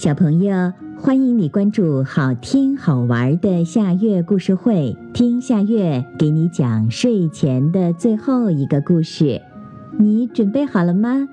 [0.00, 9.42] 小朋友，欢迎你关注好听好玩的夏月故事会，听夏月给你讲睡前的最后一个故事。
[9.98, 11.28] 你准备好了吗？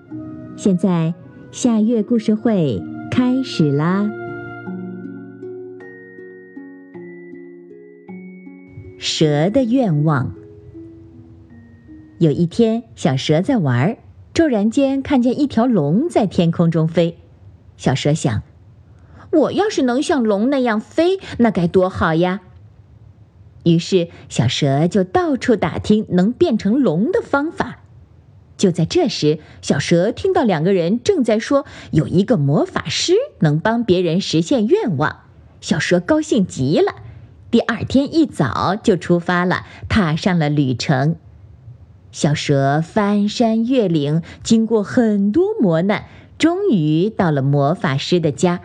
[0.57, 1.13] 现在
[1.49, 4.11] 夏月故事会开始啦！
[8.97, 10.33] 蛇的愿望。
[12.19, 13.97] 有一天，小蛇在玩儿，
[14.33, 17.17] 骤然间看见一条龙在天空中飞。
[17.77, 18.43] 小蛇想。
[19.37, 22.41] 我要是能像龙那样飞，那该多好呀！
[23.63, 27.79] 于是小蛇就到处打听能变成龙的方法。
[28.55, 35.17] 就在这时，小蛇听到两个人正在说有一个魔法师能帮别人实现愿望。
[35.61, 36.93] 小蛇高兴极了，
[37.51, 41.17] 第二天一早就出发了，踏上了旅程。
[42.11, 46.05] 小蛇翻山越岭，经过很多磨难，
[46.39, 48.61] 终于到了魔法师的家。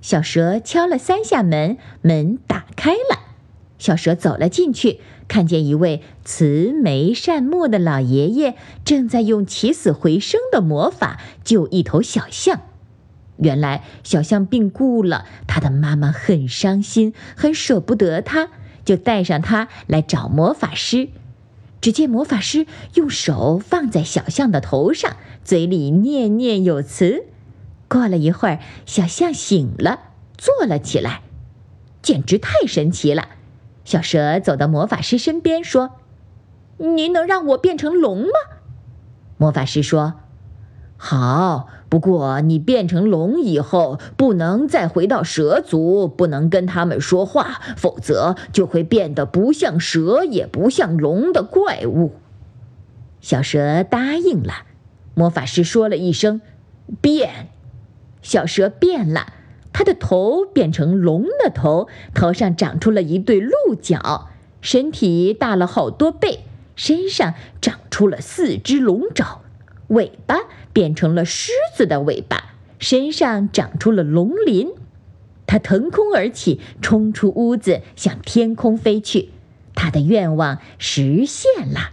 [0.00, 3.20] 小蛇敲了三下门，门打开了。
[3.78, 12.60] 小蛇走了进去，看见一位慈眉善目的老爷爷正在用起死回生的魔法救一头小象。
[13.36, 18.48] 原来小象病故了，他的妈妈很伤心，很舍不得他，
[18.84, 21.10] 就带上他来找魔法师。
[21.80, 27.26] 只见魔法师用手放在小象的头上，嘴里念念有词。
[27.88, 30.00] 过了一会儿，小象醒了，
[30.36, 31.22] 坐了起来，
[32.02, 33.28] 简直太神奇了。
[33.84, 35.92] 小蛇走到魔法师身边说
[36.76, 38.32] ：“您能让我变成龙吗？”
[39.38, 40.14] 魔法师说
[40.98, 52.12] ：“好，不过你变成龙以后，不能再回到蛇族，不能跟他们说话，否则就会变得不像蛇也不像龙的怪物。”
[53.22, 54.52] 小蛇答应了。
[55.14, 56.42] 魔法师说了一声
[57.00, 57.48] ：“变。”
[58.22, 59.32] 小蛇变了，
[59.72, 64.28] 它的头变成龙的头，头上长出了一对鹿角，
[64.60, 66.44] 身体大了好多倍，
[66.74, 69.42] 身上长出了四只龙爪，
[69.88, 70.36] 尾巴
[70.72, 74.70] 变成了狮子的尾巴，身上长出了龙鳞。
[75.46, 79.30] 它腾空而起，冲出屋子，向天空飞去。
[79.74, 81.92] 它的愿望实现了。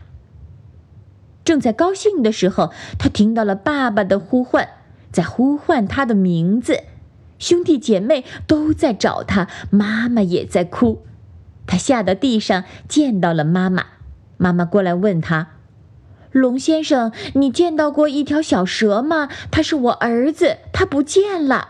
[1.45, 4.67] 正在高兴的时候，他听到了爸爸的呼唤。
[5.15, 6.81] 在呼唤他的名字，
[7.39, 11.05] 兄弟姐妹都在找他，妈妈也在哭。
[11.65, 13.85] 他下到地上，见到了妈妈。
[14.35, 15.51] 妈妈过来问他
[16.33, 19.29] ：“龙先生，你见到过一条小蛇吗？
[19.49, 21.69] 他是我儿子，他不见了。”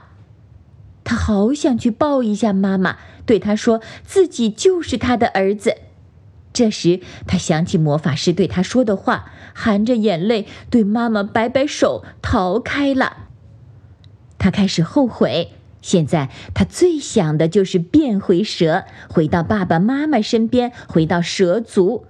[1.06, 5.75] 他好想去抱一下妈妈，对他说自己就是他的儿子。
[6.51, 13.25] 这时，他想起魔法师对他说的话，含着眼泪对妈妈摆摆手，逃开了。
[14.45, 22.06] 他开始后悔，现在他最想的就是变回蛇，回到爸爸妈妈身边，回到蛇族。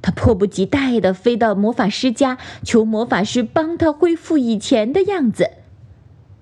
[0.00, 5.50] 他迫不及待地飞到魔法师家，求魔法师帮他恢复以前的样子。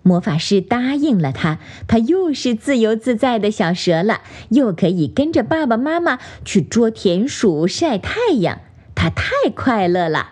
[0.04, 4.20] 魔法师答应了他，他又是自由自在的小蛇了，
[4.50, 8.60] 又可以跟着爸爸妈妈去捉田鼠、晒太阳，
[8.94, 10.31] 他太快乐了。